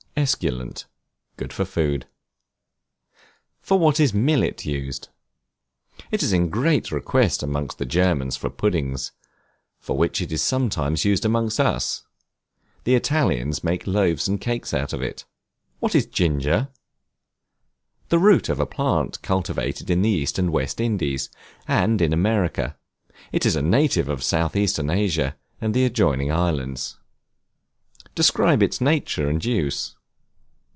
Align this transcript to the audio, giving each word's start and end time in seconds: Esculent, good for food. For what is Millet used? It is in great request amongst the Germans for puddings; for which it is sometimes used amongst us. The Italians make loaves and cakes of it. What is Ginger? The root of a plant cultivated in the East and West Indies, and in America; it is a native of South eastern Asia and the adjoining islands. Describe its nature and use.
Esculent, 0.17 0.85
good 1.37 1.51
for 1.53 1.63
food. 1.65 2.05
For 3.61 3.79
what 3.79 3.97
is 3.99 4.13
Millet 4.13 4.65
used? 4.65 5.07
It 6.11 6.21
is 6.21 6.31
in 6.33 6.49
great 6.49 6.91
request 6.91 7.41
amongst 7.41 7.77
the 7.77 7.85
Germans 7.87 8.35
for 8.35 8.49
puddings; 8.49 9.13
for 9.79 9.97
which 9.97 10.21
it 10.21 10.31
is 10.31 10.41
sometimes 10.43 11.05
used 11.05 11.23
amongst 11.25 11.61
us. 11.61 12.03
The 12.83 12.93
Italians 12.93 13.63
make 13.63 13.87
loaves 13.87 14.27
and 14.27 14.39
cakes 14.39 14.73
of 14.73 15.01
it. 15.01 15.23
What 15.79 15.95
is 15.95 16.05
Ginger? 16.05 16.67
The 18.09 18.19
root 18.19 18.49
of 18.49 18.59
a 18.59 18.65
plant 18.67 19.21
cultivated 19.23 19.89
in 19.89 20.01
the 20.01 20.09
East 20.09 20.37
and 20.37 20.51
West 20.51 20.81
Indies, 20.81 21.29
and 21.69 22.01
in 22.01 22.11
America; 22.11 22.75
it 23.31 23.45
is 23.45 23.55
a 23.55 23.61
native 23.61 24.09
of 24.09 24.23
South 24.25 24.57
eastern 24.57 24.89
Asia 24.89 25.37
and 25.61 25.73
the 25.73 25.85
adjoining 25.85 26.31
islands. 26.31 26.97
Describe 28.13 28.61
its 28.61 28.81
nature 28.81 29.29
and 29.29 29.43
use. 29.43 29.95